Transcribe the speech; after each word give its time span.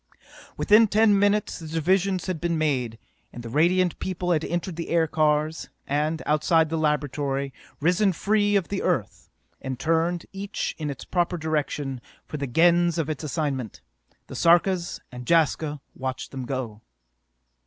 Within 0.57 0.87
ten 0.87 1.19
minutes 1.19 1.59
the 1.59 1.67
divisions 1.67 2.25
had 2.25 2.41
been 2.41 2.57
made, 2.57 2.97
and 3.31 3.43
the 3.43 3.51
Radiant 3.51 3.99
People 3.99 4.31
had 4.31 4.43
entered 4.43 4.75
the 4.75 4.89
aircars 4.89 5.69
and, 5.85 6.23
outside 6.25 6.69
the 6.69 6.77
laboratory, 6.79 7.53
risen 7.79 8.11
free 8.11 8.55
of 8.55 8.69
the 8.69 8.81
Earth, 8.81 9.29
and 9.61 9.79
turned, 9.79 10.25
each 10.33 10.73
in 10.79 10.89
its 10.89 11.05
proper 11.05 11.37
direction, 11.37 12.01
for 12.25 12.37
the 12.37 12.47
Gens 12.47 12.97
of 12.97 13.11
its 13.11 13.23
assignment. 13.23 13.81
The 14.25 14.35
Sarkas 14.35 14.99
and 15.11 15.27
Jaska 15.29 15.81
watched 15.93 16.31
them 16.31 16.45
go. 16.47 16.81